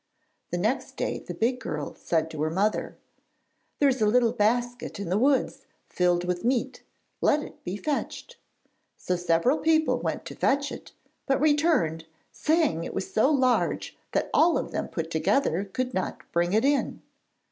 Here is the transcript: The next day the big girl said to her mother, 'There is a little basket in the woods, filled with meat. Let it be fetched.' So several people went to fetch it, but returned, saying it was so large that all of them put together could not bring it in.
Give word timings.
The 0.49 0.57
next 0.57 0.93
day 0.97 1.19
the 1.19 1.35
big 1.35 1.59
girl 1.59 1.93
said 1.93 2.31
to 2.31 2.41
her 2.41 2.49
mother, 2.49 2.97
'There 3.77 3.89
is 3.89 4.01
a 4.01 4.07
little 4.07 4.31
basket 4.33 4.99
in 4.99 5.09
the 5.09 5.17
woods, 5.19 5.67
filled 5.89 6.23
with 6.23 6.43
meat. 6.43 6.81
Let 7.21 7.43
it 7.43 7.63
be 7.63 7.77
fetched.' 7.77 8.37
So 8.97 9.15
several 9.15 9.59
people 9.59 9.99
went 9.99 10.25
to 10.25 10.35
fetch 10.35 10.71
it, 10.71 10.93
but 11.27 11.39
returned, 11.39 12.07
saying 12.31 12.83
it 12.83 12.95
was 12.95 13.13
so 13.13 13.29
large 13.29 13.95
that 14.13 14.31
all 14.33 14.57
of 14.57 14.71
them 14.71 14.87
put 14.87 15.11
together 15.11 15.65
could 15.65 15.93
not 15.93 16.23
bring 16.31 16.53
it 16.53 16.65
in. 16.65 17.03